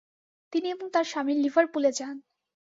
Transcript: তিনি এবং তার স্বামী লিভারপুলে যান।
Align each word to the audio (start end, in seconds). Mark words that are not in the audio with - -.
তিনি 0.53 0.67
এবং 0.69 0.87
তার 0.93 1.05
স্বামী 1.05 1.33
লিভারপুলে 1.35 1.91
যান। 1.91 2.15